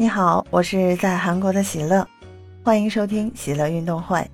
[0.00, 2.08] 你好，我是在韩国的喜乐，
[2.64, 4.26] 欢迎收听喜乐运动会。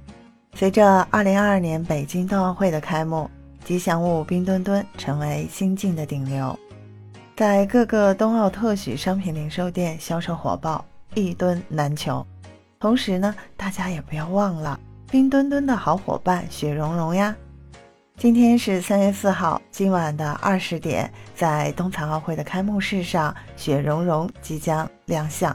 [0.54, 3.28] 随着2022年北京冬奥会的开幕，
[3.64, 6.56] 吉祥物冰墩墩成为新晋的顶流，
[7.34, 10.84] 在各个冬奥特许商品零售店销售火爆，
[11.14, 12.24] 一吨难求。
[12.78, 14.78] 同时呢，大家也不要忘了
[15.10, 17.34] 冰墩墩的好伙伴雪融融呀。
[18.18, 25.54] 今天是三月四号，今晚的二十点，在冬残奥会的开幕式上，雪融融即将亮相。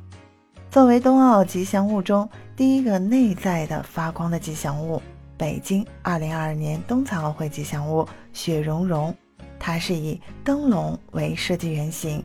[0.70, 5.02] 作为冬奥吉祥物中第一个内在的发光的吉祥物，
[5.36, 9.14] 北京二零二二年冬残奥会吉祥物雪融融，
[9.60, 12.24] 它是以灯笼为设计原型，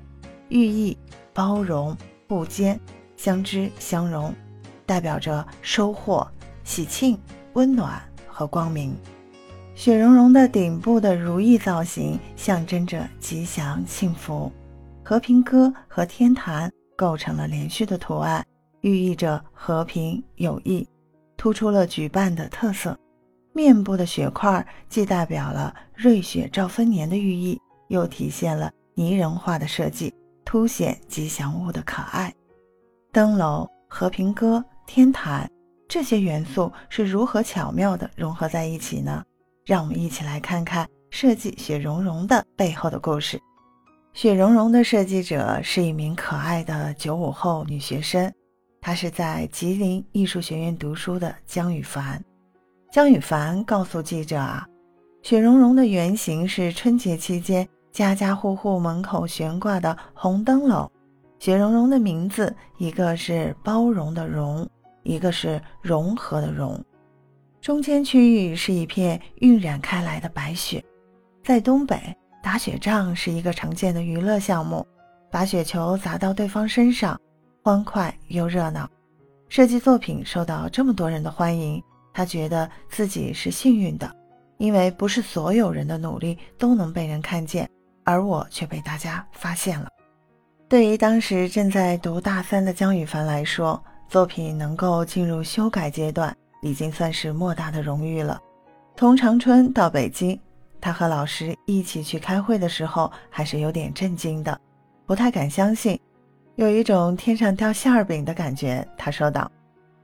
[0.50, 0.98] 寓意
[1.32, 1.96] 包容、
[2.28, 2.78] 互坚、
[3.16, 4.34] 相知相融，
[4.84, 6.28] 代表着收获、
[6.62, 7.18] 喜庆、
[7.54, 8.94] 温暖和光明。
[9.76, 14.50] 雪融融的顶部的如意造型象征着吉祥幸福，
[15.04, 18.42] 和平鸽和天坛构成了连续的图案，
[18.80, 20.88] 寓意着和平友谊，
[21.36, 22.98] 突出了举办的特色。
[23.52, 32.32] 面部的雪块既代表了瑞雪兆丰年的寓意，又体现了拟人化的设计，凸显吉祥物的可爱。
[33.12, 35.46] 灯笼、和平鸽、天坛
[35.86, 39.22] 这些元素是如何巧妙地融合在一起呢？
[39.66, 43.36] 让我们一起来看看设计雪融融的背后的故事。
[44.12, 48.32] 雪融融的设计者是一名可爱的九五后女学生，
[48.80, 52.22] 她是在吉林艺术学院读书的江雨凡。
[52.92, 54.64] 江雨凡告诉记者啊，
[55.22, 60.88] 雪融融的原型是春节期间家家户户门口悬挂的红灯笼。
[61.40, 64.66] 雪融融的名字，一个是包容的容，
[65.02, 66.80] 一个是融合的融。
[67.66, 70.80] 中间区域是一片晕染开来的白雪，
[71.42, 72.00] 在东北
[72.40, 74.86] 打雪仗是一个常见的娱乐项目，
[75.32, 77.20] 把雪球砸到对方身上，
[77.64, 78.88] 欢快又热闹。
[79.48, 81.82] 设计作品受到这么多人的欢迎，
[82.14, 84.08] 他觉得自己是幸运的，
[84.58, 87.68] 因为不是所有人的努力都能被人看见，
[88.04, 89.88] 而我却被大家发现了。
[90.68, 96.32] 对于当时正在读大三的江雨凡来说，作品能够进入修改阶段。
[96.66, 98.40] 已经算是莫大的荣誉了。
[98.96, 100.38] 从长春到北京，
[100.80, 104.58] 他和老师一起去开会的时候，还是有点震惊的，
[105.06, 106.00] 不太敢相信，
[106.56, 108.86] 有一种天上掉馅儿饼的感觉。
[108.96, 109.50] 他说道：“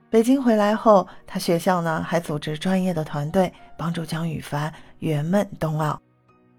[0.09, 6.01] 北京回来后，他学校呢还组织专业的团队帮助江雨凡圆梦冬奥。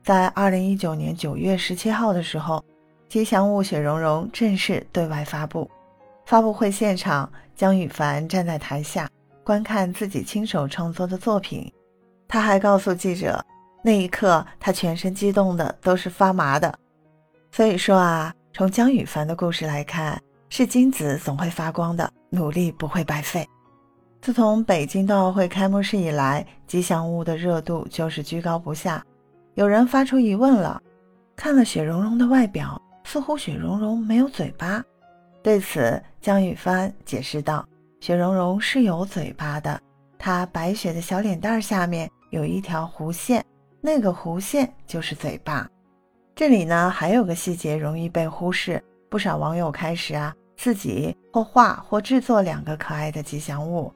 [0.03, 2.63] 在二零一九年九月十七号的时候，
[3.07, 5.69] 吉祥物雪融融正式对外发布。
[6.25, 9.07] 发布会现场，江雨凡站在台下。”
[9.43, 11.71] 观看自己亲手创作的作品，
[12.27, 13.43] 他还告诉记者，
[13.83, 16.73] 那一刻他全身激动的都是发麻的。
[17.51, 23.47] 所以说啊，从江雨凡的故事来看，是金子总会发光的，努力不会白费。
[24.21, 29.05] 自从北京冬奥会开幕式以来，吉祥物的热度就是居高不下。
[29.55, 30.81] 有人发出疑问了：
[31.35, 34.81] 看了雪融融的外表，似乎雪融融没有嘴巴。
[35.43, 37.67] 对此，江雨帆解释道。
[38.03, 39.79] 雪融融是有嘴巴的，
[40.19, 43.41] 它白雪的小脸蛋下面有一条弧线，
[43.79, 45.65] 那个弧线就是嘴巴。
[46.35, 53.89] 这里呢还有个细节容易被忽视，不少网友开始啊自己或画或制作两个可爱的吉祥物，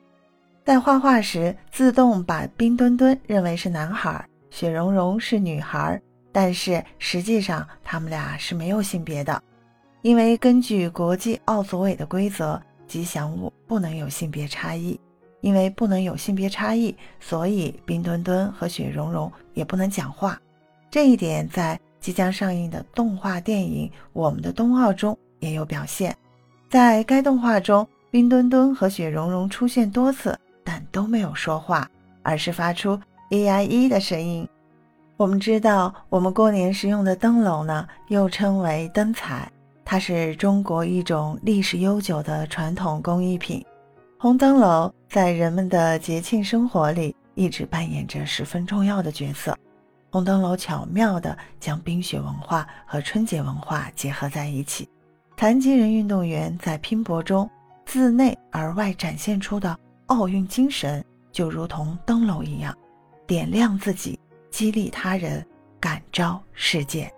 [0.64, 6.02] 在画画时自动把冰墩墩认为是男孩，雪融融是女孩，
[6.32, 9.44] 但是实际上他们俩是没有性别的，
[10.02, 12.58] 因为根据国际奥组委的规则。
[12.88, 15.00] 吉祥物不能有性别差异，
[15.42, 20.40] 因为不能有性别差异，所以冰墩墩和雪融融也不能讲话。
[20.90, 26.16] 这一点在即将上映的动画电影《我们的冬奥》中也有表现。
[26.70, 31.90] 在该动画中，冰墩墩和雪融融出现多次，但都没有说话，
[32.24, 33.00] 而是发出
[33.30, 34.48] “咿呀咿”的声音。
[35.18, 39.52] 我们知道，我们过年时用的灯笼呢，又称为灯彩。
[39.90, 43.66] 它是中国一种历史悠久的传统工艺品，
[44.20, 49.58] 红灯笼在人们的节庆生活里一直扮演着十分重要的角色。
[50.10, 54.90] 红灯笼巧妙地将冰雪文化和春节文化结合在一起。
[55.38, 57.50] 残疾人运动员在拼搏中
[57.86, 59.74] 自内而外展现出的
[60.08, 61.02] 奥运精神，
[61.32, 62.76] 就如同灯笼一样，
[63.26, 64.20] 点亮自己，
[64.52, 65.48] 激励他人，
[65.80, 67.10] 感召世界。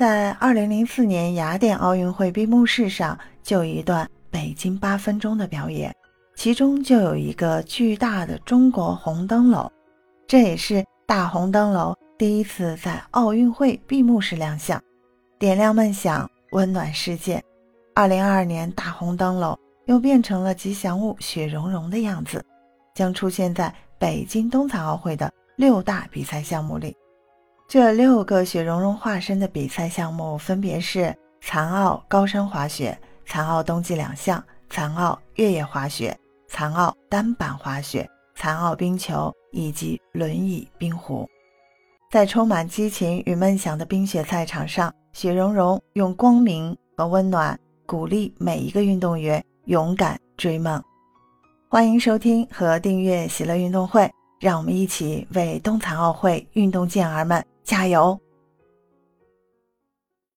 [0.00, 5.94] 在二零零四年雅典奥运会闭幕式上，就有一段北京八分钟的表演，
[6.34, 9.70] 其中就有一个巨大的中国红灯笼，
[10.26, 14.82] 这也是大红灯笼第一次在奥运会闭幕式亮相，
[15.38, 17.44] 点亮梦想，温暖世界。
[17.94, 19.54] 二零二二年大红灯笼
[19.84, 22.42] 又变成了吉祥物雪融融的样子，
[22.94, 26.96] 将出现在北京冬残奥会的六大比赛项目里。
[27.70, 36.12] 这六个雪融融化身的比赛项目分别是残奥高山滑雪、残奥冬季两项、残奥越野滑雪、
[36.48, 41.24] 残奥单板滑雪、残奥冰球以及轮椅冰壶。
[42.10, 47.56] 在充满激情与梦想的冰雪赛场上，雪融融用光明和温暖
[47.86, 50.82] 鼓励每一个运动员勇敢追梦。
[51.68, 58.18] 欢迎收听和订阅喜乐运动会，让我们一起为冬残奥会运动健儿们加油！